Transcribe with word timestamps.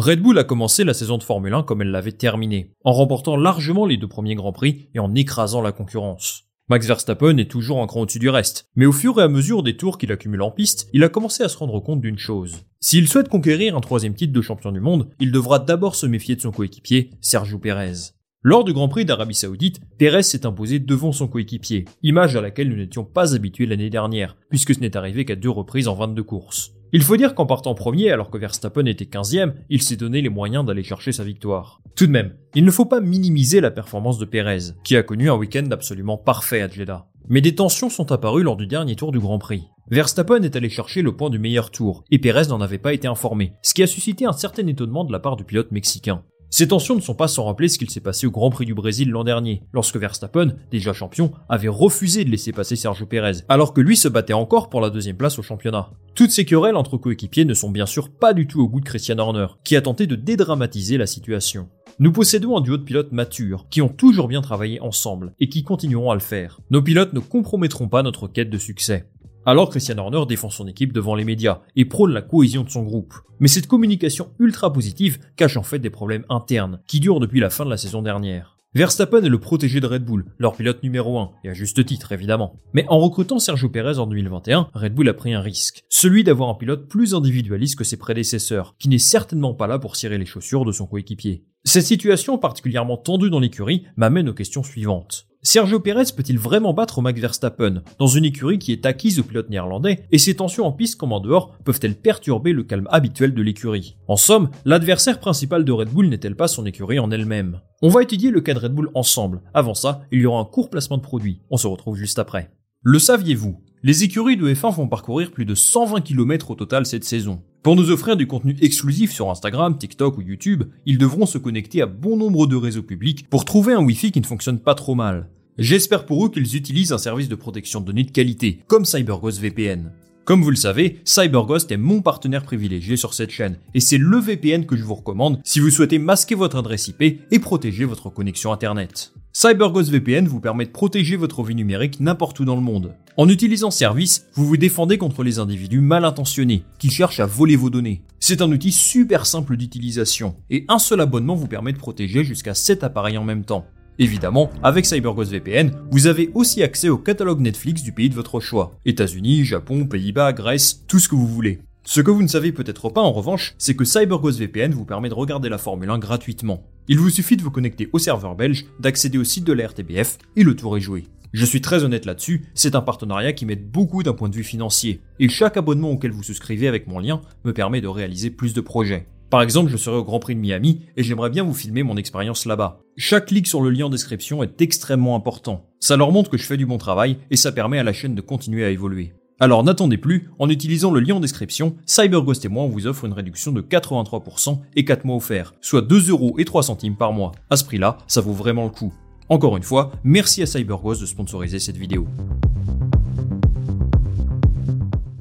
Red 0.00 0.22
Bull 0.22 0.38
a 0.38 0.44
commencé 0.44 0.82
la 0.82 0.94
saison 0.94 1.18
de 1.18 1.22
Formule 1.22 1.52
1 1.52 1.62
comme 1.62 1.82
elle 1.82 1.90
l'avait 1.90 2.12
terminée, 2.12 2.72
en 2.84 2.92
remportant 2.92 3.36
largement 3.36 3.84
les 3.84 3.98
deux 3.98 4.08
premiers 4.08 4.34
Grands 4.34 4.50
Prix 4.50 4.88
et 4.94 4.98
en 4.98 5.14
écrasant 5.14 5.60
la 5.60 5.72
concurrence. 5.72 6.44
Max 6.70 6.86
Verstappen 6.86 7.36
est 7.36 7.50
toujours 7.50 7.82
un 7.82 7.86
cran 7.86 8.00
au-dessus 8.00 8.18
du 8.18 8.30
reste, 8.30 8.70
mais 8.76 8.86
au 8.86 8.92
fur 8.92 9.20
et 9.20 9.22
à 9.22 9.28
mesure 9.28 9.62
des 9.62 9.76
tours 9.76 9.98
qu'il 9.98 10.10
accumule 10.10 10.40
en 10.40 10.52
piste, 10.52 10.88
il 10.94 11.04
a 11.04 11.10
commencé 11.10 11.42
à 11.42 11.50
se 11.50 11.58
rendre 11.58 11.80
compte 11.80 12.00
d'une 12.00 12.16
chose. 12.16 12.64
S'il 12.80 13.08
souhaite 13.08 13.28
conquérir 13.28 13.76
un 13.76 13.82
troisième 13.82 14.14
titre 14.14 14.32
de 14.32 14.40
champion 14.40 14.72
du 14.72 14.80
monde, 14.80 15.10
il 15.20 15.32
devra 15.32 15.58
d'abord 15.58 15.94
se 15.94 16.06
méfier 16.06 16.34
de 16.34 16.40
son 16.40 16.50
coéquipier, 16.50 17.10
Sergio 17.20 17.58
Pérez. 17.58 18.14
Lors 18.42 18.64
du 18.64 18.72
Grand 18.72 18.88
Prix 18.88 19.04
d'Arabie 19.04 19.34
Saoudite, 19.34 19.82
Pérez 19.98 20.22
s'est 20.22 20.46
imposé 20.46 20.78
devant 20.78 21.12
son 21.12 21.28
coéquipier, 21.28 21.84
image 22.02 22.36
à 22.36 22.40
laquelle 22.40 22.70
nous 22.70 22.76
n'étions 22.76 23.04
pas 23.04 23.34
habitués 23.34 23.66
l'année 23.66 23.90
dernière, 23.90 24.38
puisque 24.48 24.74
ce 24.74 24.80
n'est 24.80 24.96
arrivé 24.96 25.26
qu'à 25.26 25.36
deux 25.36 25.50
reprises 25.50 25.88
en 25.88 25.94
22 25.94 26.22
courses. 26.22 26.72
Il 26.92 27.02
faut 27.02 27.16
dire 27.16 27.34
qu'en 27.34 27.46
partant 27.46 27.74
premier, 27.74 28.10
alors 28.10 28.30
que 28.30 28.38
Verstappen 28.38 28.86
était 28.86 29.04
15e, 29.04 29.52
il 29.68 29.80
s'est 29.80 29.96
donné 29.96 30.22
les 30.22 30.28
moyens 30.28 30.64
d'aller 30.64 30.82
chercher 30.82 31.12
sa 31.12 31.22
victoire. 31.22 31.80
Tout 31.94 32.06
de 32.06 32.12
même, 32.12 32.34
il 32.54 32.64
ne 32.64 32.70
faut 32.70 32.84
pas 32.84 33.00
minimiser 33.00 33.60
la 33.60 33.70
performance 33.70 34.18
de 34.18 34.24
Pérez, 34.24 34.72
qui 34.82 34.96
a 34.96 35.04
connu 35.04 35.30
un 35.30 35.36
week-end 35.36 35.68
absolument 35.70 36.16
parfait 36.16 36.62
à 36.62 36.68
Jeddah. 36.68 37.06
Mais 37.28 37.40
des 37.40 37.54
tensions 37.54 37.90
sont 37.90 38.10
apparues 38.10 38.42
lors 38.42 38.56
du 38.56 38.66
dernier 38.66 38.96
tour 38.96 39.12
du 39.12 39.20
Grand 39.20 39.38
Prix. 39.38 39.68
Verstappen 39.88 40.42
est 40.42 40.56
allé 40.56 40.68
chercher 40.68 41.02
le 41.02 41.16
point 41.16 41.30
du 41.30 41.38
meilleur 41.38 41.70
tour, 41.70 42.02
et 42.10 42.18
Pérez 42.18 42.48
n'en 42.48 42.60
avait 42.60 42.78
pas 42.78 42.92
été 42.92 43.06
informé, 43.06 43.52
ce 43.62 43.72
qui 43.72 43.84
a 43.84 43.86
suscité 43.86 44.24
un 44.24 44.32
certain 44.32 44.66
étonnement 44.66 45.04
de 45.04 45.12
la 45.12 45.20
part 45.20 45.36
du 45.36 45.44
pilote 45.44 45.70
mexicain. 45.70 46.24
Ces 46.52 46.66
tensions 46.66 46.96
ne 46.96 47.00
sont 47.00 47.14
pas 47.14 47.28
sans 47.28 47.44
rappeler 47.44 47.68
ce 47.68 47.78
qu'il 47.78 47.90
s'est 47.90 48.00
passé 48.00 48.26
au 48.26 48.32
Grand 48.32 48.50
Prix 48.50 48.66
du 48.66 48.74
Brésil 48.74 49.08
l'an 49.10 49.22
dernier, 49.22 49.62
lorsque 49.72 49.96
Verstappen, 49.96 50.48
déjà 50.72 50.92
champion, 50.92 51.30
avait 51.48 51.68
refusé 51.68 52.24
de 52.24 52.30
laisser 52.30 52.50
passer 52.50 52.74
Sergio 52.74 53.06
Pérez, 53.06 53.44
alors 53.48 53.72
que 53.72 53.80
lui 53.80 53.96
se 53.96 54.08
battait 54.08 54.32
encore 54.32 54.68
pour 54.68 54.80
la 54.80 54.90
deuxième 54.90 55.16
place 55.16 55.38
au 55.38 55.42
championnat. 55.42 55.90
Toutes 56.16 56.32
ces 56.32 56.44
querelles 56.44 56.74
entre 56.74 56.96
coéquipiers 56.96 57.44
ne 57.44 57.54
sont 57.54 57.70
bien 57.70 57.86
sûr 57.86 58.10
pas 58.10 58.34
du 58.34 58.48
tout 58.48 58.60
au 58.60 58.68
goût 58.68 58.80
de 58.80 58.84
Christian 58.84 59.18
Horner, 59.18 59.46
qui 59.62 59.76
a 59.76 59.80
tenté 59.80 60.08
de 60.08 60.16
dédramatiser 60.16 60.98
la 60.98 61.06
situation. 61.06 61.68
Nous 62.00 62.10
possédons 62.10 62.56
un 62.56 62.62
duo 62.62 62.78
de 62.78 62.82
pilotes 62.82 63.12
matures, 63.12 63.66
qui 63.70 63.80
ont 63.80 63.88
toujours 63.88 64.26
bien 64.26 64.40
travaillé 64.40 64.80
ensemble, 64.80 65.34
et 65.38 65.48
qui 65.48 65.62
continueront 65.62 66.10
à 66.10 66.14
le 66.14 66.20
faire. 66.20 66.60
Nos 66.70 66.82
pilotes 66.82 67.12
ne 67.12 67.20
compromettront 67.20 67.88
pas 67.88 68.02
notre 68.02 68.26
quête 68.26 68.50
de 68.50 68.58
succès. 68.58 69.06
Alors 69.50 69.68
Christian 69.68 69.98
Horner 69.98 70.26
défend 70.28 70.48
son 70.48 70.68
équipe 70.68 70.92
devant 70.92 71.16
les 71.16 71.24
médias 71.24 71.62
et 71.74 71.84
prône 71.84 72.12
la 72.12 72.22
cohésion 72.22 72.62
de 72.62 72.70
son 72.70 72.84
groupe. 72.84 73.14
Mais 73.40 73.48
cette 73.48 73.66
communication 73.66 74.30
ultra 74.38 74.72
positive 74.72 75.18
cache 75.34 75.56
en 75.56 75.64
fait 75.64 75.80
des 75.80 75.90
problèmes 75.90 76.24
internes 76.28 76.78
qui 76.86 77.00
durent 77.00 77.18
depuis 77.18 77.40
la 77.40 77.50
fin 77.50 77.64
de 77.64 77.70
la 77.70 77.76
saison 77.76 78.00
dernière. 78.00 78.58
Verstappen 78.74 79.24
est 79.24 79.28
le 79.28 79.40
protégé 79.40 79.80
de 79.80 79.88
Red 79.88 80.04
Bull, 80.04 80.26
leur 80.38 80.54
pilote 80.54 80.84
numéro 80.84 81.18
1, 81.18 81.32
et 81.42 81.48
à 81.48 81.52
juste 81.52 81.84
titre 81.84 82.12
évidemment. 82.12 82.60
Mais 82.74 82.86
en 82.86 83.00
recrutant 83.00 83.40
Sergio 83.40 83.68
Perez 83.68 83.98
en 83.98 84.06
2021, 84.06 84.68
Red 84.72 84.94
Bull 84.94 85.08
a 85.08 85.14
pris 85.14 85.34
un 85.34 85.40
risque, 85.40 85.82
celui 85.88 86.22
d'avoir 86.22 86.50
un 86.50 86.54
pilote 86.54 86.86
plus 86.86 87.16
individualiste 87.16 87.76
que 87.76 87.82
ses 87.82 87.96
prédécesseurs, 87.96 88.76
qui 88.78 88.88
n'est 88.88 88.98
certainement 88.98 89.54
pas 89.54 89.66
là 89.66 89.80
pour 89.80 89.96
cirer 89.96 90.18
les 90.18 90.26
chaussures 90.26 90.64
de 90.64 90.70
son 90.70 90.86
coéquipier. 90.86 91.42
Cette 91.64 91.84
situation 91.84 92.38
particulièrement 92.38 92.96
tendue 92.96 93.28
dans 93.28 93.38
l'écurie 93.38 93.84
m'amène 93.96 94.30
aux 94.30 94.34
questions 94.34 94.62
suivantes. 94.62 95.26
Sergio 95.42 95.78
Perez 95.78 96.12
peut-il 96.16 96.38
vraiment 96.38 96.72
battre 96.72 97.02
Max 97.02 97.20
Verstappen 97.20 97.82
dans 97.98 98.06
une 98.06 98.24
écurie 98.24 98.58
qui 98.58 98.72
est 98.72 98.86
acquise 98.86 99.18
au 99.18 99.24
pilote 99.24 99.50
néerlandais 99.50 100.06
et 100.10 100.18
ces 100.18 100.36
tensions 100.36 100.66
en 100.66 100.72
piste 100.72 100.98
comme 100.98 101.12
en 101.12 101.20
dehors 101.20 101.56
peuvent-elles 101.64 101.96
perturber 101.96 102.52
le 102.52 102.62
calme 102.62 102.88
habituel 102.90 103.34
de 103.34 103.42
l'écurie? 103.42 103.96
En 104.08 104.16
somme, 104.16 104.50
l'adversaire 104.64 105.20
principal 105.20 105.64
de 105.64 105.72
Red 105.72 105.90
Bull 105.90 106.08
n'est-elle 106.08 106.36
pas 106.36 106.48
son 106.48 106.64
écurie 106.64 106.98
en 106.98 107.10
elle-même? 107.10 107.60
On 107.82 107.88
va 107.88 108.02
étudier 108.02 108.30
le 108.30 108.40
cas 108.40 108.54
de 108.54 108.58
Red 108.58 108.72
Bull 108.72 108.90
ensemble. 108.94 109.42
Avant 109.52 109.74
ça, 109.74 110.02
il 110.12 110.20
y 110.20 110.26
aura 110.26 110.40
un 110.40 110.46
court 110.46 110.70
placement 110.70 110.96
de 110.96 111.02
produit. 111.02 111.42
On 111.50 111.56
se 111.58 111.66
retrouve 111.66 111.96
juste 111.96 112.18
après. 112.18 112.50
Le 112.82 112.98
saviez-vous? 112.98 113.60
Les 113.82 114.04
écuries 114.04 114.36
de 114.36 114.46
F1 114.46 114.74
vont 114.74 114.88
parcourir 114.88 115.30
plus 115.30 115.46
de 115.46 115.54
120 115.54 116.02
km 116.02 116.50
au 116.50 116.54
total 116.54 116.84
cette 116.84 117.02
saison. 117.02 117.40
Pour 117.62 117.76
nous 117.76 117.90
offrir 117.90 118.14
du 118.14 118.26
contenu 118.26 118.54
exclusif 118.60 119.10
sur 119.10 119.30
Instagram, 119.30 119.78
TikTok 119.78 120.18
ou 120.18 120.20
YouTube, 120.20 120.64
ils 120.84 120.98
devront 120.98 121.24
se 121.24 121.38
connecter 121.38 121.80
à 121.80 121.86
bon 121.86 122.18
nombre 122.18 122.46
de 122.46 122.56
réseaux 122.56 122.82
publics 122.82 123.26
pour 123.30 123.46
trouver 123.46 123.72
un 123.72 123.82
Wi-Fi 123.82 124.12
qui 124.12 124.20
ne 124.20 124.26
fonctionne 124.26 124.58
pas 124.58 124.74
trop 124.74 124.94
mal. 124.94 125.30
J'espère 125.56 126.04
pour 126.04 126.26
eux 126.26 126.30
qu'ils 126.30 126.56
utilisent 126.56 126.92
un 126.92 126.98
service 126.98 127.30
de 127.30 127.34
protection 127.34 127.80
de 127.80 127.86
données 127.86 128.04
de 128.04 128.10
qualité, 128.10 128.60
comme 128.66 128.84
CyberGhost 128.84 129.40
VPN. 129.40 129.90
Comme 130.30 130.44
vous 130.44 130.50
le 130.50 130.56
savez, 130.56 131.00
CyberGhost 131.04 131.72
est 131.72 131.76
mon 131.76 132.02
partenaire 132.02 132.44
privilégié 132.44 132.96
sur 132.96 133.14
cette 133.14 133.32
chaîne, 133.32 133.56
et 133.74 133.80
c'est 133.80 133.98
le 133.98 134.16
VPN 134.16 134.64
que 134.64 134.76
je 134.76 134.84
vous 134.84 134.94
recommande 134.94 135.40
si 135.42 135.58
vous 135.58 135.70
souhaitez 135.70 135.98
masquer 135.98 136.36
votre 136.36 136.56
adresse 136.56 136.86
IP 136.86 137.02
et 137.02 137.38
protéger 137.40 137.84
votre 137.84 138.10
connexion 138.10 138.52
Internet. 138.52 139.12
CyberGhost 139.32 139.90
VPN 139.90 140.28
vous 140.28 140.38
permet 140.38 140.66
de 140.66 140.70
protéger 140.70 141.16
votre 141.16 141.42
vie 141.42 141.56
numérique 141.56 141.98
n'importe 141.98 142.38
où 142.38 142.44
dans 142.44 142.54
le 142.54 142.60
monde. 142.60 142.94
En 143.16 143.28
utilisant 143.28 143.72
ce 143.72 143.78
service, 143.78 144.28
vous 144.34 144.46
vous 144.46 144.56
défendez 144.56 144.98
contre 144.98 145.24
les 145.24 145.40
individus 145.40 145.80
mal 145.80 146.04
intentionnés 146.04 146.62
qui 146.78 146.90
cherchent 146.90 147.18
à 147.18 147.26
voler 147.26 147.56
vos 147.56 147.68
données. 147.68 148.02
C'est 148.20 148.40
un 148.40 148.52
outil 148.52 148.70
super 148.70 149.26
simple 149.26 149.56
d'utilisation, 149.56 150.36
et 150.48 150.64
un 150.68 150.78
seul 150.78 151.00
abonnement 151.00 151.34
vous 151.34 151.48
permet 151.48 151.72
de 151.72 151.78
protéger 151.78 152.22
jusqu'à 152.22 152.54
7 152.54 152.84
appareils 152.84 153.18
en 153.18 153.24
même 153.24 153.44
temps. 153.44 153.66
Évidemment, 154.00 154.50
avec 154.62 154.86
CyberGhost 154.86 155.30
VPN, 155.30 155.72
vous 155.90 156.06
avez 156.06 156.30
aussi 156.32 156.62
accès 156.62 156.88
au 156.88 156.96
catalogue 156.96 157.40
Netflix 157.40 157.82
du 157.82 157.92
pays 157.92 158.08
de 158.08 158.14
votre 158.14 158.40
choix. 158.40 158.72
États-Unis, 158.86 159.44
Japon, 159.44 159.84
Pays-Bas, 159.84 160.32
Grèce, 160.32 160.86
tout 160.88 160.98
ce 160.98 161.06
que 161.06 161.14
vous 161.14 161.28
voulez. 161.28 161.58
Ce 161.84 162.00
que 162.00 162.10
vous 162.10 162.22
ne 162.22 162.28
savez 162.28 162.50
peut-être 162.50 162.88
pas 162.88 163.02
en 163.02 163.12
revanche, 163.12 163.54
c'est 163.58 163.76
que 163.76 163.84
CyberGhost 163.84 164.38
VPN 164.38 164.72
vous 164.72 164.86
permet 164.86 165.10
de 165.10 165.14
regarder 165.14 165.50
la 165.50 165.58
Formule 165.58 165.90
1 165.90 165.98
gratuitement. 165.98 166.62
Il 166.88 166.98
vous 166.98 167.10
suffit 167.10 167.36
de 167.36 167.42
vous 167.42 167.50
connecter 167.50 167.90
au 167.92 167.98
serveur 167.98 168.36
belge, 168.36 168.64
d'accéder 168.78 169.18
au 169.18 169.24
site 169.24 169.44
de 169.44 169.52
la 169.52 169.66
RTBF 169.66 170.16
et 170.34 170.44
le 170.44 170.56
tour 170.56 170.78
est 170.78 170.80
joué. 170.80 171.04
Je 171.34 171.44
suis 171.44 171.60
très 171.60 171.84
honnête 171.84 172.06
là-dessus, 172.06 172.46
c'est 172.54 172.76
un 172.76 172.80
partenariat 172.80 173.34
qui 173.34 173.44
m'aide 173.44 173.70
beaucoup 173.70 174.02
d'un 174.02 174.14
point 174.14 174.30
de 174.30 174.34
vue 174.34 174.44
financier, 174.44 175.02
et 175.18 175.28
chaque 175.28 175.58
abonnement 175.58 175.90
auquel 175.90 176.10
vous 176.10 176.22
souscrivez 176.22 176.68
avec 176.68 176.86
mon 176.86 177.00
lien 177.00 177.20
me 177.44 177.52
permet 177.52 177.82
de 177.82 177.86
réaliser 177.86 178.30
plus 178.30 178.54
de 178.54 178.62
projets. 178.62 179.06
Par 179.30 179.42
exemple, 179.42 179.70
je 179.70 179.76
serai 179.76 179.96
au 179.96 180.02
Grand 180.02 180.18
Prix 180.18 180.34
de 180.34 180.40
Miami 180.40 180.80
et 180.96 181.04
j'aimerais 181.04 181.30
bien 181.30 181.44
vous 181.44 181.54
filmer 181.54 181.84
mon 181.84 181.96
expérience 181.96 182.46
là-bas. 182.46 182.80
Chaque 183.02 183.28
clic 183.28 183.46
sur 183.46 183.62
le 183.62 183.70
lien 183.70 183.86
en 183.86 183.88
description 183.88 184.42
est 184.42 184.60
extrêmement 184.60 185.16
important. 185.16 185.64
Ça 185.80 185.96
leur 185.96 186.12
montre 186.12 186.28
que 186.28 186.36
je 186.36 186.44
fais 186.44 186.58
du 186.58 186.66
bon 186.66 186.76
travail 186.76 187.16
et 187.30 187.36
ça 187.36 187.50
permet 187.50 187.78
à 187.78 187.82
la 187.82 187.94
chaîne 187.94 188.14
de 188.14 188.20
continuer 188.20 188.62
à 188.62 188.68
évoluer. 188.68 189.14
Alors 189.38 189.64
n'attendez 189.64 189.96
plus, 189.96 190.28
en 190.38 190.50
utilisant 190.50 190.90
le 190.90 191.00
lien 191.00 191.14
en 191.14 191.20
description, 191.20 191.76
CyberGhost 191.86 192.44
et 192.44 192.48
moi 192.48 192.62
on 192.62 192.68
vous 192.68 192.86
offre 192.86 193.06
une 193.06 193.14
réduction 193.14 193.52
de 193.52 193.62
83% 193.62 194.58
et 194.76 194.84
4 194.84 195.06
mois 195.06 195.16
offerts, 195.16 195.54
soit 195.62 195.80
2 195.80 196.10
euros 196.10 196.34
et 196.36 196.44
3 196.44 196.62
centimes 196.62 196.94
par 196.94 197.14
mois. 197.14 197.32
À 197.48 197.56
ce 197.56 197.64
prix-là, 197.64 197.96
ça 198.06 198.20
vaut 198.20 198.34
vraiment 198.34 198.64
le 198.64 198.70
coup. 198.70 198.92
Encore 199.30 199.56
une 199.56 199.62
fois, 199.62 199.92
merci 200.04 200.42
à 200.42 200.46
CyberGhost 200.46 201.00
de 201.00 201.06
sponsoriser 201.06 201.58
cette 201.58 201.78
vidéo. 201.78 202.06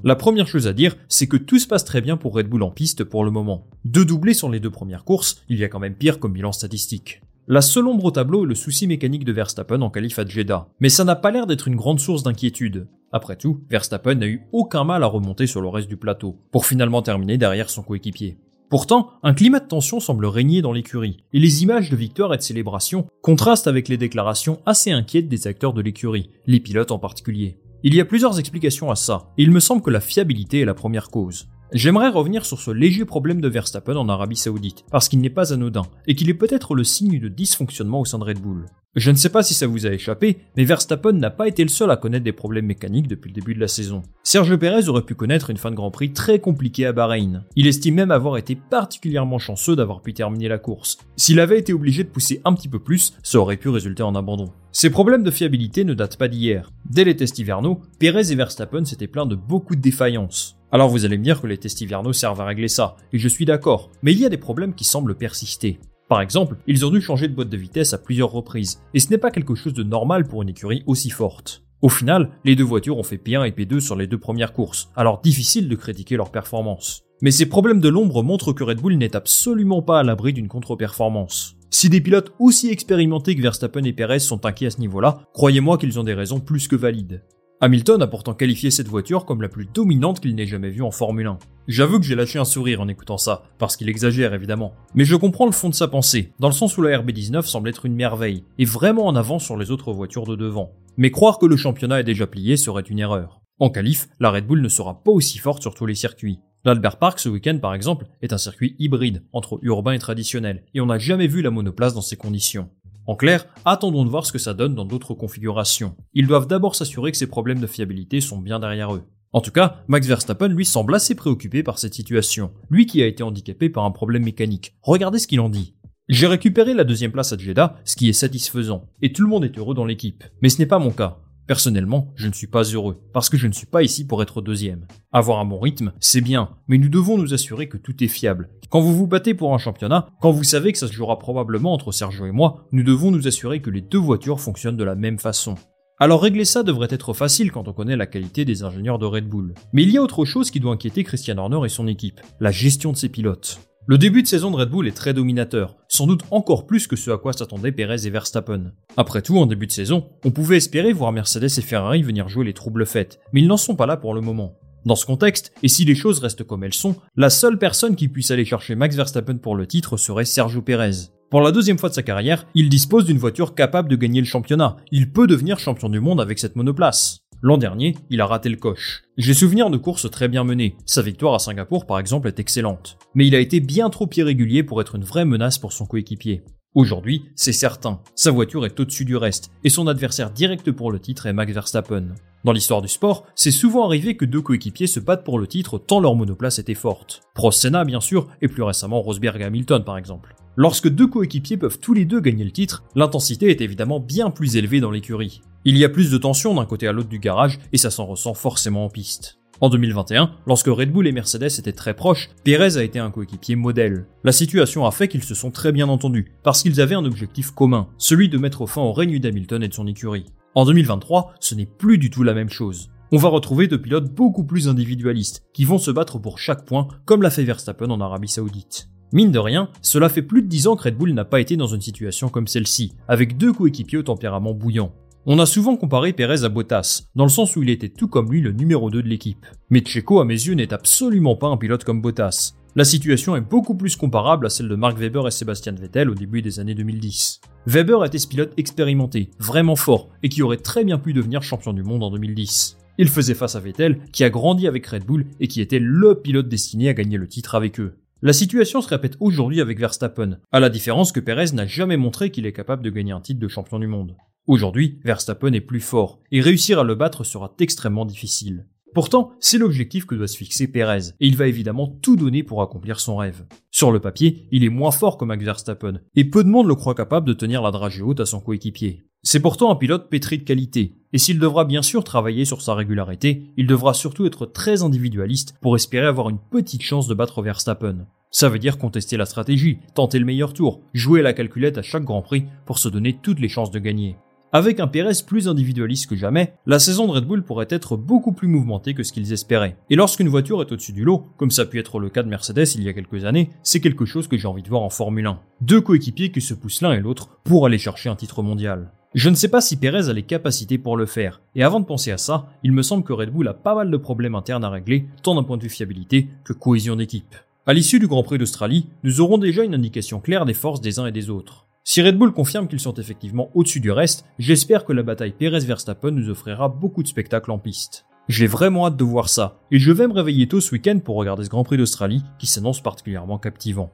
La 0.04 0.18
première 0.18 0.48
chose 0.48 0.68
à 0.68 0.74
dire, 0.74 0.98
c'est 1.08 1.28
que 1.28 1.38
tout 1.38 1.60
se 1.60 1.68
passe 1.68 1.86
très 1.86 2.02
bien 2.02 2.18
pour 2.18 2.34
Red 2.34 2.50
Bull 2.50 2.64
en 2.64 2.72
piste 2.72 3.06
pour 3.06 3.24
le 3.24 3.32
moment. 3.32 3.68
Deux 3.86 4.04
doublés 4.04 4.34
sur 4.34 4.50
les 4.50 4.60
deux 4.60 4.70
premières 4.70 5.06
courses, 5.06 5.44
il 5.48 5.58
y 5.58 5.64
a 5.64 5.70
quand 5.70 5.80
même 5.80 5.96
pire 5.96 6.20
comme 6.20 6.34
bilan 6.34 6.52
statistique. 6.52 7.22
La 7.52 7.62
seule 7.62 7.88
ombre 7.88 8.06
au 8.06 8.12
tableau 8.12 8.46
est 8.46 8.48
le 8.48 8.54
souci 8.54 8.86
mécanique 8.86 9.26
de 9.26 9.32
Verstappen 9.32 9.82
en 9.82 9.90
qualif 9.90 10.20
à 10.20 10.24
Jeddah, 10.24 10.68
mais 10.80 10.90
ça 10.90 11.04
n'a 11.04 11.16
pas 11.16 11.32
l'air 11.32 11.48
d'être 11.48 11.68
une 11.68 11.76
grande 11.76 12.00
source 12.00 12.22
d'inquiétude. 12.22 12.86
Après 13.12 13.38
tout, 13.38 13.62
Verstappen 13.72 14.14
n'a 14.14 14.28
eu 14.28 14.44
aucun 14.52 14.84
mal 14.84 15.02
à 15.02 15.08
remonter 15.08 15.48
sur 15.48 15.60
le 15.60 15.68
reste 15.68 15.88
du 15.88 15.98
plateau, 15.98 16.38
pour 16.52 16.68
finalement 16.68 17.02
terminer 17.02 17.40
derrière 17.40 17.72
son 17.72 17.82
coéquipier. 17.82 18.38
Pourtant, 18.70 19.14
un 19.24 19.34
climat 19.34 19.62
de 19.62 19.68
tension 19.68 20.00
semble 20.00 20.28
régner 20.28 20.62
dans 20.62 20.74
l'écurie, 20.74 21.24
et 21.34 21.40
les 21.40 21.64
images 21.64 21.90
de 21.90 21.96
victoire 21.96 22.36
et 22.36 22.38
de 22.38 22.44
célébration 22.44 23.08
contrastent 23.24 23.66
avec 23.66 23.88
les 23.88 23.98
déclarations 23.98 24.60
assez 24.68 24.92
inquiètes 24.92 25.28
des 25.28 25.48
acteurs 25.48 25.74
de 25.74 25.82
l'écurie, 25.82 26.30
les 26.46 26.60
pilotes 26.60 26.92
en 26.92 27.00
particulier. 27.00 27.58
Il 27.82 27.96
y 27.96 28.00
a 28.00 28.06
plusieurs 28.06 28.38
explications 28.38 28.92
à 28.92 28.96
ça, 28.96 29.32
et 29.40 29.42
il 29.42 29.50
me 29.50 29.60
semble 29.60 29.82
que 29.82 29.90
la 29.90 30.02
fiabilité 30.02 30.60
est 30.60 30.66
la 30.66 30.76
première 30.76 31.10
cause. 31.10 31.48
J'aimerais 31.72 32.10
revenir 32.10 32.46
sur 32.46 32.60
ce 32.60 32.72
léger 32.72 33.06
problème 33.06 33.42
de 33.42 33.48
Verstappen 33.48 33.96
en 33.96 34.10
Arabie 34.10 34.36
Saoudite, 34.36 34.86
parce 34.90 35.08
qu'il 35.08 35.22
n'est 35.22 35.30
pas 35.30 35.54
anodin, 35.54 35.84
et 36.08 36.16
qu'il 36.16 36.28
est 36.28 36.34
peut-être 36.34 36.74
le 36.74 36.84
signe 36.84 37.20
de 37.20 37.28
dysfonctionnement 37.28 38.00
au 38.00 38.06
sein 38.06 38.18
de 38.18 38.24
Red 38.24 38.40
Bull. 38.40 38.66
Je 38.96 39.12
ne 39.12 39.16
sais 39.16 39.30
pas 39.30 39.44
si 39.44 39.54
ça 39.54 39.68
vous 39.68 39.86
a 39.86 39.92
échappé, 39.92 40.40
mais 40.58 40.64
Verstappen 40.64 41.12
n'a 41.12 41.30
pas 41.30 41.48
été 41.48 41.62
le 41.62 41.70
seul 41.70 41.92
à 41.92 41.96
connaître 41.96 42.24
des 42.24 42.32
problèmes 42.32 42.66
mécaniques 42.66 43.08
depuis 43.08 43.30
le 43.30 43.36
début 43.36 43.54
de 43.54 43.60
la 43.60 43.68
saison. 43.68 44.02
Sergio 44.24 44.58
Perez 44.58 44.90
aurait 44.90 45.04
pu 45.04 45.14
connaître 45.14 45.52
une 45.52 45.58
fin 45.58 45.70
de 45.70 45.76
Grand 45.76 45.92
Prix 45.92 46.12
très 46.12 46.40
compliquée 46.40 46.88
à 46.88 46.92
Bahreïn. 46.92 47.46
Il 47.56 47.68
estime 47.68 47.94
même 47.94 48.10
avoir 48.10 48.38
été 48.38 48.56
particulièrement 48.56 49.38
chanceux 49.38 49.76
d'avoir 49.76 50.02
pu 50.02 50.16
terminer 50.16 50.48
la 50.48 50.58
course. 50.58 50.98
S'il 51.18 51.40
avait 51.40 51.60
été 51.60 51.72
obligé 51.72 52.04
de 52.04 52.10
pousser 52.10 52.42
un 52.46 52.54
petit 52.54 52.68
peu 52.68 52.80
plus, 52.80 53.14
ça 53.22 53.38
aurait 53.38 53.58
pu 53.58 53.70
résulter 53.70 54.02
en 54.02 54.16
abandon. 54.16 54.52
Ces 54.72 54.90
problèmes 54.90 55.24
de 55.24 55.30
fiabilité 55.30 55.86
ne 55.86 55.94
datent 55.94 56.18
pas 56.18 56.28
d'hier. 56.28 56.72
Dès 56.90 57.04
les 57.04 57.16
tests 57.16 57.38
hivernaux, 57.38 57.82
Perez 58.00 58.32
et 58.32 58.36
Verstappen 58.36 58.86
s'étaient 58.86 59.06
plaints 59.08 59.28
de 59.28 59.36
beaucoup 59.36 59.76
de 59.76 59.82
défaillances. 59.82 60.59
Alors 60.72 60.90
vous 60.90 61.04
allez 61.04 61.18
me 61.18 61.24
dire 61.24 61.42
que 61.42 61.48
les 61.48 61.58
tests 61.58 61.82
hivernaux 61.82 62.14
servent 62.14 62.42
à 62.42 62.46
régler 62.46 62.68
ça, 62.68 62.96
et 63.12 63.18
je 63.18 63.28
suis 63.28 63.46
d'accord, 63.46 63.90
mais 64.04 64.12
il 64.12 64.20
y 64.20 64.26
a 64.26 64.30
des 64.30 64.38
problèmes 64.38 64.76
qui 64.76 64.84
semblent 64.84 65.16
persister. 65.16 65.80
Par 66.08 66.22
exemple, 66.22 66.58
ils 66.68 66.86
ont 66.86 66.92
dû 66.92 67.02
changer 67.02 67.28
de 67.28 67.34
boîte 67.34 67.50
de 67.50 67.58
vitesse 67.58 67.94
à 67.94 67.98
plusieurs 67.98 68.32
reprises, 68.32 68.80
et 68.94 69.00
ce 69.00 69.10
n'est 69.10 69.18
pas 69.18 69.32
quelque 69.32 69.56
chose 69.56 69.74
de 69.74 69.84
normal 69.84 70.28
pour 70.28 70.44
une 70.44 70.50
écurie 70.50 70.84
aussi 70.86 71.10
forte. 71.10 71.64
Au 71.82 71.90
final, 71.90 72.30
les 72.46 72.56
deux 72.56 72.64
voitures 72.64 72.98
ont 72.98 73.04
fait 73.04 73.18
P1 73.18 73.48
et 73.48 73.52
P2 73.52 73.80
sur 73.80 73.96
les 73.96 74.06
deux 74.06 74.20
premières 74.20 74.54
courses, 74.54 74.90
alors 74.96 75.22
difficile 75.22 75.70
de 75.70 75.76
critiquer 75.76 76.18
leur 76.18 76.32
performance. 76.32 77.04
Mais 77.22 77.32
ces 77.32 77.48
problèmes 77.48 77.82
de 77.82 77.90
l'ombre 77.90 78.22
montrent 78.22 78.54
que 78.54 78.64
Red 78.64 78.80
Bull 78.80 78.98
n'est 78.98 79.16
absolument 79.16 79.82
pas 79.82 80.00
à 80.00 80.04
l'abri 80.04 80.34
d'une 80.34 80.48
contre-performance. 80.48 81.56
Si 81.72 81.90
des 81.90 82.02
pilotes 82.02 82.34
aussi 82.40 82.70
expérimentés 82.70 83.36
que 83.36 83.42
Verstappen 83.42 83.84
et 83.84 83.94
Perez 83.94 84.20
sont 84.20 84.46
inquiets 84.46 84.68
à 84.68 84.72
ce 84.72 84.80
niveau-là, 84.80 85.22
croyez-moi 85.34 85.78
qu'ils 85.78 86.00
ont 86.00 86.04
des 86.04 86.14
raisons 86.14 86.40
plus 86.40 86.68
que 86.68 86.76
valides. 86.76 87.24
Hamilton 87.62 88.02
a 88.02 88.08
pourtant 88.08 88.34
qualifié 88.34 88.72
cette 88.72 88.88
voiture 88.88 89.26
comme 89.26 89.42
la 89.42 89.50
plus 89.50 89.66
dominante 89.66 90.22
qu'il 90.22 90.34
n'ait 90.34 90.46
jamais 90.46 90.70
vue 90.70 90.82
en 90.82 90.92
Formule 90.92 91.28
1. 91.28 91.40
J'avoue 91.68 92.00
que 92.00 92.06
j'ai 92.06 92.16
lâché 92.16 92.40
un 92.40 92.46
sourire 92.46 92.80
en 92.80 92.88
écoutant 92.88 93.18
ça, 93.18 93.44
parce 93.58 93.76
qu'il 93.76 93.90
exagère 93.90 94.34
évidemment. 94.34 94.76
Mais 94.96 95.04
je 95.04 95.18
comprends 95.18 95.46
le 95.46 95.52
fond 95.52 95.68
de 95.68 95.76
sa 95.76 95.90
pensée, 95.90 96.32
dans 96.40 96.48
le 96.48 96.54
sens 96.54 96.78
où 96.78 96.82
la 96.82 96.98
RB19 96.98 97.42
semble 97.42 97.68
être 97.68 97.86
une 97.86 97.96
merveille, 97.96 98.46
et 98.60 98.64
vraiment 98.64 99.08
en 99.08 99.16
avance 99.18 99.44
sur 99.44 99.58
les 99.58 99.72
autres 99.72 99.92
voitures 99.92 100.26
de 100.26 100.38
devant. 100.38 100.72
Mais 100.96 101.12
croire 101.12 101.38
que 101.38 101.46
le 101.46 101.58
championnat 101.58 102.00
est 102.00 102.06
déjà 102.06 102.28
plié 102.28 102.56
serait 102.56 102.82
une 102.84 103.00
erreur. 103.00 103.42
En 103.60 103.70
qualif, 103.70 104.08
la 104.22 104.32
Red 104.32 104.48
Bull 104.48 104.62
ne 104.62 104.70
sera 104.70 105.04
pas 105.04 105.12
aussi 105.12 105.38
forte 105.38 105.62
sur 105.62 105.74
tous 105.74 105.86
les 105.86 105.96
circuits. 105.96 106.40
L'Albert 106.64 106.98
Park 106.98 107.20
ce 107.20 107.28
week-end 107.28 107.58
par 107.62 107.74
exemple 107.74 108.06
est 108.22 108.32
un 108.32 108.38
circuit 108.38 108.78
hybride 108.80 109.24
entre 109.34 109.60
urbain 109.64 109.92
et 109.92 110.00
traditionnel, 110.00 110.64
et 110.74 110.80
on 110.80 110.86
n'a 110.86 110.98
jamais 110.98 111.28
vu 111.28 111.42
la 111.42 111.52
monoplace 111.52 111.94
dans 111.94 112.02
ces 112.02 112.16
conditions. 112.16 112.70
En 113.10 113.16
clair, 113.16 113.48
attendons 113.66 114.06
de 114.06 114.10
voir 114.12 114.24
ce 114.28 114.32
que 114.32 114.38
ça 114.38 114.54
donne 114.54 114.76
dans 114.76 114.86
d'autres 114.86 115.16
configurations. 115.16 115.96
Ils 116.14 116.28
doivent 116.28 116.46
d'abord 116.46 116.76
s'assurer 116.76 117.12
que 117.12 117.18
ces 117.18 117.26
problèmes 117.26 117.60
de 117.60 117.66
fiabilité 117.66 118.22
sont 118.22 118.38
bien 118.38 118.60
derrière 118.60 118.94
eux. 118.94 119.02
En 119.34 119.42
tout 119.42 119.50
cas, 119.50 119.78
Max 119.88 120.06
Verstappen 120.06 120.50
lui 120.50 120.64
semble 120.64 120.94
assez 120.94 121.16
préoccupé 121.16 121.64
par 121.64 121.80
cette 121.80 121.96
situation, 121.96 122.52
lui 122.70 122.86
qui 122.86 123.02
a 123.02 123.08
été 123.08 123.24
handicapé 123.24 123.68
par 123.72 123.84
un 123.84 123.90
problème 123.90 124.26
mécanique. 124.26 124.76
Regardez 124.84 125.18
ce 125.18 125.26
qu'il 125.26 125.40
en 125.40 125.50
dit. 125.50 125.74
J'ai 126.08 126.28
récupéré 126.28 126.76
la 126.76 126.84
deuxième 126.84 127.12
place 127.12 127.34
à 127.34 127.38
Jeddah, 127.40 127.78
ce 127.84 127.96
qui 127.96 128.10
est 128.10 128.14
satisfaisant, 128.14 128.86
et 129.02 129.12
tout 129.12 129.24
le 129.24 129.30
monde 129.30 129.44
est 129.44 129.58
heureux 129.58 129.74
dans 129.74 129.86
l'équipe. 129.86 130.24
Mais 130.44 130.50
ce 130.50 130.60
n'est 130.60 130.68
pas 130.68 130.78
mon 130.78 130.92
cas. 130.92 131.18
Personnellement, 131.50 132.14
je 132.16 132.28
ne 132.28 132.34
suis 132.34 132.46
pas 132.46 132.62
heureux, 132.62 133.02
parce 133.12 133.28
que 133.28 133.36
je 133.36 133.48
ne 133.48 133.54
suis 133.54 133.66
pas 133.66 133.82
ici 133.82 134.06
pour 134.06 134.22
être 134.22 134.40
deuxième. 134.40 134.86
Avoir 135.12 135.40
un 135.40 135.46
bon 135.46 135.60
rythme, 135.60 135.94
c'est 136.00 136.22
bien, 136.22 136.52
mais 136.68 136.78
nous 136.78 136.90
devons 136.90 137.18
nous 137.18 137.34
assurer 137.34 137.68
que 137.68 137.78
tout 137.78 138.04
est 138.04 138.08
fiable. 138.08 138.50
Quand 138.70 138.82
vous 138.82 138.96
vous 138.96 139.08
battez 139.08 139.34
pour 139.34 139.52
un 139.56 139.58
championnat, 139.58 140.06
quand 140.22 140.30
vous 140.30 140.44
savez 140.44 140.72
que 140.72 140.78
ça 140.78 140.88
se 140.88 140.94
jouera 140.94 141.18
probablement 141.18 141.74
entre 141.74 141.92
Sergio 141.92 142.28
et 142.28 142.32
moi, 142.32 142.68
nous 142.72 142.84
devons 142.84 143.10
nous 143.10 143.28
assurer 143.28 143.64
que 143.64 143.72
les 143.72 143.82
deux 143.82 143.98
voitures 143.98 144.40
fonctionnent 144.40 144.78
de 144.78 144.84
la 144.84 144.94
même 144.94 145.18
façon. 145.18 145.56
Alors 145.98 146.22
régler 146.22 146.46
ça 146.46 146.62
devrait 146.62 146.88
être 146.92 147.14
facile 147.14 147.52
quand 147.52 147.68
on 147.68 147.74
connaît 147.74 147.98
la 147.98 148.06
qualité 148.06 148.46
des 148.46 148.62
ingénieurs 148.62 149.00
de 149.00 149.08
Red 149.08 149.28
Bull. 149.28 149.56
Mais 149.74 149.82
il 149.82 149.90
y 149.90 149.98
a 149.98 150.04
autre 150.04 150.26
chose 150.26 150.52
qui 150.52 150.60
doit 150.60 150.74
inquiéter 150.74 151.04
Christian 151.04 151.40
Horner 151.40 151.66
et 151.66 151.70
son 151.70 151.88
équipe, 151.88 152.22
la 152.40 152.52
gestion 152.52 152.92
de 152.92 152.98
ses 152.98 153.10
pilotes. 153.10 153.60
Le 153.90 153.98
début 153.98 154.22
de 154.22 154.28
saison 154.28 154.52
de 154.52 154.56
Red 154.56 154.70
Bull 154.70 154.88
est 154.88 154.92
très 154.92 155.16
dominateur, 155.16 155.76
sans 155.88 156.06
doute 156.06 156.22
encore 156.30 156.68
plus 156.68 156.86
que 156.86 156.96
ce 156.96 157.10
à 157.10 157.18
quoi 157.18 157.34
s'attendaient 157.34 157.72
Perez 157.72 158.06
et 158.06 158.12
Verstappen. 158.12 158.72
Après 158.98 159.24
tout, 159.24 159.40
en 159.40 159.48
début 159.48 159.66
de 159.66 159.72
saison, 159.72 160.10
on 160.24 160.30
pouvait 160.30 160.58
espérer 160.58 160.94
voir 160.94 161.12
Mercedes 161.12 161.58
et 161.58 161.64
Ferrari 161.64 162.04
venir 162.04 162.30
jouer 162.30 162.46
les 162.46 162.54
troubles 162.54 162.86
faites, 162.86 163.20
mais 163.34 163.42
ils 163.42 163.48
n'en 163.48 163.58
sont 163.58 163.76
pas 163.76 163.88
là 163.88 163.98
pour 163.98 164.14
le 164.14 164.22
moment. 164.22 164.60
Dans 164.86 164.96
ce 164.96 165.08
contexte, 165.08 165.54
et 165.64 165.68
si 165.68 165.86
les 165.86 165.96
choses 165.96 166.20
restent 166.20 166.44
comme 166.44 166.64
elles 166.64 166.76
sont, 166.76 166.98
la 167.16 167.32
seule 167.32 167.58
personne 167.58 167.96
qui 167.96 168.10
puisse 168.10 168.30
aller 168.30 168.46
chercher 168.46 168.76
Max 168.76 168.96
Verstappen 168.96 169.38
pour 169.38 169.56
le 169.56 169.66
titre 169.66 169.98
serait 169.98 170.24
Sergio 170.24 170.62
Perez. 170.62 171.10
Pour 171.32 171.42
la 171.42 171.52
deuxième 171.52 171.80
fois 171.80 171.90
de 171.90 171.96
sa 171.96 172.04
carrière, 172.04 172.46
il 172.54 172.70
dispose 172.70 173.06
d'une 173.06 173.18
voiture 173.18 173.56
capable 173.56 173.90
de 173.90 173.96
gagner 173.96 174.22
le 174.22 174.28
championnat. 174.28 174.78
Il 174.92 175.12
peut 175.12 175.26
devenir 175.26 175.58
champion 175.58 175.90
du 175.90 176.00
monde 176.00 176.22
avec 176.22 176.38
cette 176.38 176.56
monoplace. 176.56 177.22
L'an 177.42 177.58
dernier, 177.58 177.96
il 178.10 178.20
a 178.20 178.26
raté 178.26 178.50
le 178.50 178.58
coche. 178.58 179.04
J'ai 179.18 179.34
souvenir 179.34 179.70
de 179.70 179.78
courses 179.78 180.12
très 180.12 180.28
bien 180.28 180.44
menées. 180.44 180.76
Sa 180.86 181.02
victoire 181.02 181.34
à 181.34 181.40
Singapour, 181.40 181.86
par 181.86 181.98
exemple, 181.98 182.28
est 182.28 182.40
excellente. 182.40 182.98
Mais 183.16 183.26
il 183.28 183.36
a 183.36 183.40
été 183.40 183.62
bien 183.62 183.90
trop 183.90 184.10
irrégulier 184.14 184.62
pour 184.64 184.82
être 184.82 184.96
une 184.96 185.06
vraie 185.06 185.24
menace 185.24 185.58
pour 185.58 185.72
son 185.72 185.86
coéquipier. 185.86 186.44
Aujourd'hui, 186.76 187.24
c'est 187.36 187.54
certain, 187.54 188.02
sa 188.14 188.30
voiture 188.30 188.66
est 188.66 188.80
au-dessus 188.80 189.06
du 189.06 189.16
reste, 189.16 189.52
et 189.64 189.70
son 189.70 189.88
adversaire 189.88 190.32
direct 190.32 190.70
pour 190.72 190.92
le 190.92 191.00
titre 191.00 191.26
est 191.26 191.34
Max 191.34 191.52
Verstappen. 191.52 192.14
Dans 192.44 192.52
l'histoire 192.52 192.82
du 192.82 192.88
sport, 192.88 193.26
c'est 193.36 193.52
souvent 193.52 193.86
arrivé 193.86 194.16
que 194.16 194.26
deux 194.26 194.42
coéquipiers 194.42 194.88
se 194.88 195.00
battent 195.00 195.24
pour 195.24 195.40
le 195.40 195.48
titre 195.48 195.80
tant 195.80 196.00
leur 196.00 196.16
monoplace 196.16 196.60
était 196.60 196.76
forte. 196.76 197.22
Prost 197.34 197.62
Senna, 197.62 197.86
bien 197.86 198.02
sûr, 198.02 198.28
et 198.42 198.48
plus 198.48 198.64
récemment 198.64 199.02
Rosberg 199.02 199.42
Hamilton, 199.42 199.84
par 199.84 199.98
exemple. 199.98 200.36
Lorsque 200.58 200.90
deux 200.90 201.08
coéquipiers 201.08 201.58
peuvent 201.58 201.80
tous 201.80 201.94
les 201.94 202.06
deux 202.06 202.20
gagner 202.20 202.44
le 202.44 202.52
titre, 202.52 202.84
l'intensité 202.96 203.50
est 203.50 203.62
évidemment 203.62 204.00
bien 204.00 204.30
plus 204.30 204.58
élevée 204.58 204.80
dans 204.80 204.92
l'écurie. 204.92 205.42
Il 205.66 205.78
y 205.78 205.84
a 205.84 205.90
plus 205.90 206.10
de 206.10 206.18
tension 206.18 206.54
d'un 206.54 206.66
côté 206.66 206.88
à 206.88 206.94
l'autre 206.94 207.10
du 207.10 207.20
garage 207.20 207.60
et 207.74 207.78
ça 207.78 207.92
s'en 207.92 208.06
ressent 208.06 208.34
forcément 208.34 208.86
en 208.86 208.90
piste. 208.90 209.40
En 209.60 209.68
2021, 209.70 210.32
lorsque 210.48 210.68
Red 210.68 210.94
Bull 210.94 211.06
et 211.06 211.12
Mercedes 211.12 211.60
étaient 211.60 211.74
très 211.74 211.94
proches, 211.94 212.30
Perez 212.46 212.78
a 212.78 212.84
été 212.84 212.98
un 212.98 213.12
coéquipier 213.12 213.58
modèle. 213.58 214.08
La 214.24 214.32
situation 214.32 214.86
a 214.86 214.92
fait 214.92 215.10
qu'ils 215.10 215.24
se 215.24 215.36
sont 215.36 215.52
très 215.52 215.74
bien 215.74 215.90
entendus, 215.90 216.32
parce 216.44 216.64
qu'ils 216.64 216.80
avaient 216.80 216.96
un 216.96 217.04
objectif 217.04 217.52
commun, 217.52 217.90
celui 217.98 218.30
de 218.30 218.38
mettre 218.38 218.66
fin 218.68 218.82
au 218.82 218.94
règne 218.94 219.20
d'Hamilton 219.20 219.62
et 219.62 219.68
de 219.68 219.74
son 219.74 219.86
écurie. 219.86 220.28
En 220.56 220.64
2023, 220.64 221.34
ce 221.42 221.56
n'est 221.56 221.66
plus 221.66 221.98
du 221.98 222.10
tout 222.10 222.24
la 222.24 222.34
même 222.34 222.50
chose. 222.50 222.90
On 223.12 223.18
va 223.18 223.28
retrouver 223.28 223.68
deux 223.68 223.82
pilotes 223.82 224.14
beaucoup 224.14 224.46
plus 224.46 224.70
individualistes, 224.70 225.44
qui 225.54 225.66
vont 225.66 225.78
se 225.78 225.92
battre 225.92 226.20
pour 226.20 226.40
chaque 226.40 226.66
point, 226.66 226.88
comme 227.04 227.22
l'a 227.22 227.30
fait 227.30 227.44
Verstappen 227.44 227.90
en 227.90 228.00
Arabie 228.00 228.30
Saoudite. 228.30 228.88
Mine 229.12 229.32
de 229.32 229.40
rien, 229.40 229.70
cela 229.82 230.08
fait 230.08 230.22
plus 230.22 230.42
de 230.42 230.48
10 230.48 230.68
ans 230.68 230.76
que 230.78 230.84
Red 230.84 230.96
Bull 230.96 231.14
n'a 231.14 231.26
pas 231.26 231.42
été 231.42 231.58
dans 231.58 231.68
une 231.68 231.82
situation 231.82 232.30
comme 232.30 232.48
celle-ci, 232.48 232.94
avec 233.10 233.36
deux 233.36 233.52
coéquipiers 233.52 233.98
au 233.98 234.04
tempérament 234.04 234.54
bouillant. 234.54 234.94
On 235.32 235.38
a 235.38 235.46
souvent 235.46 235.78
comparé 235.78 236.12
Perez 236.12 236.44
à 236.44 236.50
Bottas, 236.50 237.04
dans 237.14 237.24
le 237.24 237.30
sens 237.30 237.56
où 237.56 237.62
il 237.62 237.70
était 237.70 237.90
tout 237.90 238.08
comme 238.08 238.32
lui 238.32 238.42
le 238.42 238.52
numéro 238.52 238.90
2 238.90 239.04
de 239.04 239.08
l'équipe. 239.08 239.46
Mais 239.70 239.82
Checo, 239.86 240.22
à 240.22 240.26
mes 240.26 240.34
yeux, 240.34 240.56
n'est 240.56 240.74
absolument 240.74 241.36
pas 241.36 241.50
un 241.50 241.58
pilote 241.58 241.84
comme 241.84 242.02
Bottas. 242.02 242.54
La 242.76 242.84
situation 242.84 243.36
est 243.36 243.48
beaucoup 243.48 243.76
plus 243.76 243.96
comparable 243.96 244.48
à 244.48 244.50
celle 244.50 244.68
de 244.68 244.74
Mark 244.74 244.98
Webber 244.98 245.28
et 245.28 245.32
Sebastian 245.32 245.76
Vettel 245.76 246.10
au 246.10 246.16
début 246.16 246.42
des 246.42 246.60
années 246.60 246.74
2010. 246.74 247.42
Webber 247.68 248.00
était 248.08 248.18
ce 248.18 248.28
pilote 248.28 248.54
expérimenté, 248.58 249.30
vraiment 249.38 249.76
fort, 249.76 250.10
et 250.24 250.30
qui 250.30 250.42
aurait 250.42 250.58
très 250.58 250.84
bien 250.84 250.98
pu 250.98 251.14
devenir 251.14 251.44
champion 251.44 251.74
du 251.74 251.84
monde 251.84 252.02
en 252.02 252.10
2010. 252.10 252.78
Il 252.98 253.08
faisait 253.08 253.36
face 253.36 253.56
à 253.56 253.60
Vettel, 253.60 254.00
qui 254.12 254.24
a 254.24 254.32
grandi 254.32 254.68
avec 254.68 254.88
Red 254.88 255.06
Bull 255.06 255.28
et 255.40 255.48
qui 255.48 255.62
était 255.62 255.78
le 255.78 256.20
pilote 256.20 256.50
destiné 256.50 256.90
à 256.90 256.96
gagner 256.96 257.18
le 257.18 257.28
titre 257.28 257.54
avec 257.54 257.80
eux. 257.80 258.00
La 258.24 258.34
situation 258.34 258.82
se 258.82 258.90
répète 258.90 259.16
aujourd'hui 259.20 259.62
avec 259.62 259.80
Verstappen, 259.80 260.40
à 260.52 260.60
la 260.60 260.72
différence 260.72 261.12
que 261.12 261.20
Perez 261.20 261.54
n'a 261.54 261.68
jamais 261.68 261.98
montré 261.98 262.32
qu'il 262.32 262.48
est 262.48 262.52
capable 262.52 262.82
de 262.82 262.90
gagner 262.90 263.12
un 263.12 263.22
titre 263.22 263.40
de 263.40 263.48
champion 263.48 263.78
du 263.78 263.86
monde. 263.86 264.16
Aujourd'hui, 264.48 265.00
Verstappen 265.04 265.54
est 265.54 265.62
plus 265.62 265.80
fort, 265.80 266.20
et 266.32 266.42
réussir 266.42 266.80
à 266.80 266.84
le 266.84 266.96
battre 266.96 267.24
sera 267.24 267.54
extrêmement 267.60 268.06
difficile. 268.06 268.66
Pourtant, 268.94 269.34
c'est 269.40 269.60
l'objectif 269.60 270.06
que 270.06 270.16
doit 270.16 270.28
se 270.28 270.38
fixer 270.38 270.68
Perez, 270.68 271.10
et 271.20 271.28
il 271.28 271.38
va 271.38 271.48
évidemment 271.48 271.88
tout 272.02 272.16
donner 272.16 272.42
pour 272.42 272.62
accomplir 272.62 273.00
son 273.00 273.18
rêve. 273.18 273.46
Sur 273.70 273.92
le 273.92 274.00
papier, 274.00 274.48
il 274.52 274.64
est 274.64 274.70
moins 274.70 274.92
fort 274.92 275.18
que 275.18 275.26
Max 275.26 275.44
Verstappen, 275.44 276.00
et 276.16 276.26
peu 276.26 276.44
de 276.44 276.50
monde 276.50 276.68
le 276.68 276.76
croit 276.76 276.96
capable 276.96 277.28
de 277.28 277.34
tenir 277.34 277.62
la 277.62 277.72
dragée 277.72 278.02
haute 278.02 278.20
à 278.20 278.26
son 278.26 278.40
coéquipier. 278.40 279.06
C'est 279.22 279.42
pourtant 279.42 279.70
un 279.70 279.76
pilote 279.76 280.10
pétri 280.10 280.40
de 280.40 280.44
qualité, 280.44 280.96
et 281.14 281.18
s'il 281.18 281.40
devra 281.40 281.66
bien 281.66 281.82
sûr 281.82 282.04
travailler 282.04 282.46
sur 282.46 282.62
sa 282.62 282.74
régularité, 282.74 283.52
il 283.58 283.68
devra 283.68 283.94
surtout 283.94 284.26
être 284.26 284.46
très 284.46 284.82
individualiste 284.82 285.54
pour 285.62 285.76
espérer 285.76 286.08
avoir 286.08 286.30
une 286.30 286.40
petite 286.40 286.82
chance 286.82 287.08
de 287.08 287.14
battre 287.14 287.42
Verstappen. 287.42 288.08
Ça 288.32 288.48
veut 288.48 288.60
dire 288.60 288.78
contester 288.78 289.18
la 289.18 289.26
stratégie, 289.26 289.80
tenter 289.94 290.20
le 290.20 290.26
meilleur 290.26 290.54
tour, 290.54 290.82
jouer 290.94 291.22
la 291.22 291.34
calculette 291.34 291.78
à 291.78 291.82
chaque 291.82 292.04
Grand 292.04 292.22
Prix 292.22 292.46
pour 292.66 292.80
se 292.80 292.88
donner 292.88 293.18
toutes 293.22 293.40
les 293.40 293.50
chances 293.50 293.72
de 293.72 293.80
gagner. 293.80 294.16
Avec 294.52 294.80
un 294.80 294.88
Pérez 294.88 295.14
plus 295.28 295.48
individualiste 295.48 296.10
que 296.10 296.16
jamais, 296.16 296.56
la 296.66 296.80
saison 296.80 297.06
de 297.06 297.12
Red 297.12 297.26
Bull 297.26 297.44
pourrait 297.44 297.68
être 297.70 297.96
beaucoup 297.98 298.32
plus 298.32 298.48
mouvementée 298.48 298.96
que 298.96 299.04
ce 299.04 299.14
qu'ils 299.14 299.32
espéraient. 299.32 299.78
Et 299.92 299.96
lorsqu'une 299.96 300.28
voiture 300.28 300.60
est 300.62 300.72
au-dessus 300.72 300.92
du 300.92 301.04
lot, 301.04 301.28
comme 301.38 301.52
ça 301.52 301.62
a 301.62 301.66
pu 301.66 301.78
être 301.78 302.00
le 302.00 302.10
cas 302.10 302.24
de 302.24 302.30
Mercedes 302.30 302.66
il 302.74 302.82
y 302.82 302.90
a 302.90 302.94
quelques 302.94 303.26
années, 303.26 303.52
c'est 303.62 303.80
quelque 303.80 304.06
chose 304.06 304.28
que 304.28 304.38
j'ai 304.38 304.48
envie 304.48 304.64
de 304.64 304.70
voir 304.70 304.82
en 304.82 304.90
Formule 304.90 305.28
1. 305.28 305.40
Deux 305.62 305.82
coéquipiers 305.82 306.32
qui 306.32 306.42
se 306.42 306.56
poussent 306.56 306.82
l'un 306.82 306.94
et 306.94 307.00
l'autre 307.00 307.30
pour 307.44 307.68
aller 307.68 307.78
chercher 307.78 308.10
un 308.10 308.16
titre 308.16 308.42
mondial. 308.42 308.92
Je 309.14 309.30
ne 309.30 309.36
sais 309.36 309.50
pas 309.50 309.62
si 309.62 309.78
Pérez 309.78 310.10
a 310.10 310.14
les 310.14 310.24
capacités 310.24 310.80
pour 310.80 310.98
le 310.98 311.06
faire, 311.06 311.42
et 311.54 311.62
avant 311.62 311.80
de 311.80 311.86
penser 311.86 312.10
à 312.10 312.18
ça, 312.18 312.48
il 312.64 312.72
me 312.72 312.82
semble 312.82 313.04
que 313.04 313.14
Red 313.14 313.30
Bull 313.30 313.48
a 313.48 313.54
pas 313.54 313.76
mal 313.76 313.92
de 313.92 313.98
problèmes 313.98 314.36
internes 314.36 314.64
à 314.64 314.70
régler, 314.70 315.06
tant 315.22 315.36
d'un 315.36 315.44
point 315.44 315.58
de 315.58 315.64
vue 315.64 315.70
fiabilité 315.70 316.28
que 316.44 316.54
cohésion 316.54 316.96
d'équipe. 316.96 317.36
À 317.68 317.74
l'issue 317.74 318.00
du 318.00 318.08
Grand 318.08 318.24
Prix 318.24 318.40
d'Australie, 318.40 318.88
nous 319.04 319.22
aurons 319.22 319.38
déjà 319.38 319.64
une 319.64 319.76
indication 319.76 320.20
claire 320.20 320.46
des 320.46 320.56
forces 320.56 320.82
des 320.82 320.98
uns 320.98 321.06
et 321.06 321.12
des 321.12 321.30
autres. 321.30 321.68
Si 321.92 322.04
Red 322.04 322.20
Bull 322.20 322.34
confirme 322.34 322.68
qu'ils 322.68 322.80
sont 322.80 322.94
effectivement 322.94 323.50
au-dessus 323.56 323.80
du 323.80 323.90
reste, 323.90 324.24
j'espère 324.38 324.86
que 324.86 324.94
la 324.94 325.02
bataille 325.02 325.34
Perez-Verstappen 325.36 326.12
nous 326.12 326.30
offrira 326.30 326.70
beaucoup 326.70 327.02
de 327.02 327.08
spectacles 327.08 327.50
en 327.50 327.58
piste. 327.58 328.06
J'ai 328.28 328.46
vraiment 328.46 328.86
hâte 328.86 328.96
de 328.96 329.04
voir 329.04 329.28
ça, 329.28 329.58
et 329.72 329.80
je 329.80 329.92
vais 329.92 330.08
me 330.08 330.14
réveiller 330.14 330.48
tôt 330.48 330.62
ce 330.62 330.72
week-end 330.72 331.00
pour 331.00 331.16
regarder 331.16 331.46
ce 331.46 331.50
Grand 331.50 331.64
Prix 331.64 331.78
d'Australie 331.78 332.22
qui 332.38 332.46
s'annonce 332.46 332.80
particulièrement 332.80 333.40
captivant. 333.40 333.92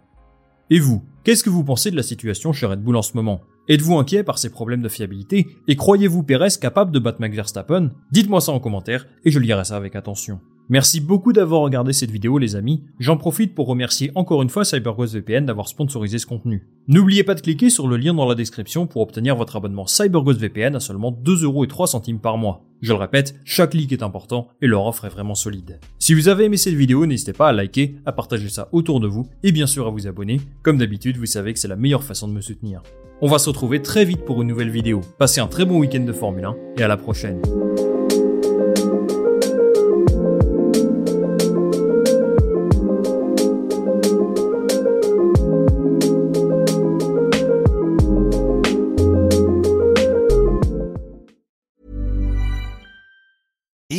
Et 0.69 0.77
vous, 0.77 1.05
qu'est-ce 1.23 1.41
que 1.41 1.49
vous 1.49 1.63
pensez 1.63 1.89
de 1.89 1.95
la 1.95 2.03
situation 2.03 2.51
chez 2.51 2.65
Red 2.65 2.83
Bull 2.83 2.97
en 2.97 3.01
ce 3.01 3.13
moment? 3.13 3.39
Êtes-vous 3.69 3.97
inquiet 3.97 4.23
par 4.23 4.39
ces 4.39 4.49
problèmes 4.49 4.81
de 4.81 4.89
fiabilité 4.89 5.47
et 5.69 5.77
croyez-vous 5.77 6.21
Perez 6.21 6.49
capable 6.59 6.91
de 6.91 6.99
battre 6.99 7.21
Max 7.21 7.33
Verstappen? 7.33 7.91
Dites-moi 8.11 8.41
ça 8.41 8.51
en 8.51 8.59
commentaire 8.59 9.07
et 9.23 9.31
je 9.31 9.39
lirai 9.39 9.63
ça 9.63 9.77
avec 9.77 9.95
attention. 9.95 10.41
Merci 10.67 10.99
beaucoup 10.99 11.31
d'avoir 11.31 11.61
regardé 11.61 11.93
cette 11.93 12.09
vidéo 12.09 12.39
les 12.39 12.55
amis, 12.55 12.81
j'en 12.97 13.17
profite 13.17 13.53
pour 13.53 13.67
remercier 13.67 14.11
encore 14.15 14.41
une 14.41 14.49
fois 14.49 14.65
CyberGhost 14.65 15.13
VPN 15.13 15.45
d'avoir 15.45 15.67
sponsorisé 15.67 16.17
ce 16.17 16.25
contenu. 16.25 16.67
N'oubliez 16.87 17.23
pas 17.23 17.35
de 17.35 17.41
cliquer 17.41 17.69
sur 17.69 17.87
le 17.87 17.97
lien 17.97 18.15
dans 18.15 18.27
la 18.27 18.33
description 18.33 18.87
pour 18.87 19.03
obtenir 19.03 19.35
votre 19.35 19.57
abonnement 19.57 19.85
CyberGhost 19.85 20.39
VPN 20.39 20.75
à 20.75 20.79
seulement 20.79 21.11
2,03€ 21.11 22.17
par 22.17 22.39
mois. 22.39 22.63
Je 22.81 22.93
le 22.93 22.97
répète, 22.97 23.35
chaque 23.45 23.71
clic 23.71 23.91
est 23.91 24.01
important 24.01 24.47
et 24.59 24.65
leur 24.65 24.87
offre 24.87 25.05
est 25.05 25.09
vraiment 25.09 25.35
solide. 25.35 25.79
Si 25.99 26.15
vous 26.15 26.29
avez 26.29 26.45
aimé 26.45 26.57
cette 26.57 26.73
vidéo, 26.73 27.05
n'hésitez 27.05 27.33
pas 27.33 27.49
à 27.49 27.53
liker, 27.53 27.97
à 28.07 28.11
partager 28.11 28.49
ça 28.49 28.67
autour 28.71 28.99
de 28.99 29.07
vous 29.07 29.27
et 29.43 29.51
bien 29.51 29.67
sûr 29.67 29.85
à 29.85 29.91
vous 29.91 30.07
abonner. 30.07 30.41
Comme 30.63 30.79
d'habitude, 30.79 31.17
vous 31.17 31.27
savez 31.27 31.53
que 31.53 31.59
c'est 31.59 31.67
la 31.67 31.75
meilleure 31.75 32.03
façon 32.03 32.27
de 32.27 32.33
me 32.33 32.41
soutenir. 32.41 32.81
On 33.21 33.27
va 33.27 33.37
se 33.37 33.49
retrouver 33.49 33.83
très 33.83 34.03
vite 34.03 34.25
pour 34.25 34.41
une 34.41 34.47
nouvelle 34.47 34.71
vidéo. 34.71 35.01
Passez 35.19 35.41
un 35.41 35.47
très 35.47 35.65
bon 35.65 35.77
week-end 35.77 36.03
de 36.03 36.11
Formule 36.11 36.45
1 36.45 36.55
et 36.79 36.83
à 36.83 36.87
la 36.87 36.97
prochaine. 36.97 37.39